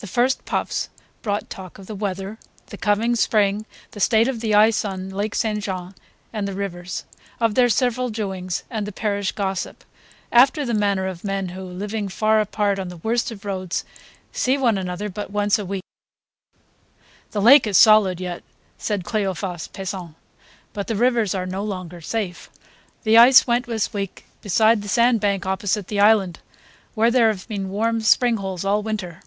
The 0.00 0.06
first 0.06 0.44
puffs 0.44 0.90
brought 1.22 1.48
talk 1.50 1.78
of 1.78 1.86
the 1.86 1.94
weather, 1.94 2.36
the 2.66 2.76
coming 2.76 3.16
spring, 3.16 3.64
the 3.92 3.98
state 3.98 4.28
of 4.28 4.40
the 4.40 4.54
ice 4.54 4.84
on 4.84 5.08
Lake 5.08 5.34
St. 5.34 5.64
John 5.64 5.94
and 6.34 6.46
the 6.46 6.52
rivers, 6.52 7.06
of 7.40 7.54
their 7.54 7.70
several 7.70 8.10
doings 8.10 8.62
and 8.68 8.86
the 8.86 8.92
parish 8.92 9.32
gossip; 9.32 9.84
after 10.30 10.64
the 10.66 10.74
manner 10.74 11.06
of 11.06 11.24
men 11.24 11.48
who, 11.48 11.62
living 11.64 12.08
far 12.10 12.40
apart 12.42 12.78
on 12.78 12.88
the 12.88 12.98
worst 12.98 13.30
of 13.30 13.46
roads, 13.46 13.84
see 14.32 14.58
one 14.58 14.76
another 14.76 15.08
but 15.08 15.30
once 15.30 15.58
a 15.58 15.64
week. 15.64 15.82
"The 17.30 17.40
lake 17.42 17.66
is 17.66 17.78
solid 17.78 18.20
yet," 18.20 18.42
said 18.76 19.02
Cleophas 19.04 19.66
Pesant, 19.68 20.14
"but 20.74 20.88
the 20.88 20.96
rivers 20.96 21.34
are 21.34 21.46
no 21.46 21.64
longer 21.64 22.02
safe. 22.02 22.50
The 23.04 23.16
ice 23.16 23.46
went 23.46 23.64
this 23.66 23.94
week 23.94 24.26
beside 24.42 24.82
the 24.82 24.88
sand 24.88 25.20
bank 25.20 25.46
opposite 25.46 25.88
the 25.88 26.00
island, 26.00 26.38
where 26.94 27.10
there 27.10 27.28
have 27.28 27.48
been 27.48 27.70
warm 27.70 28.02
spring 28.02 28.36
holes 28.36 28.62
all 28.64 28.82
winter." 28.82 29.22